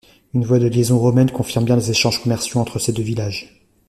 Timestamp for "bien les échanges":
1.65-2.23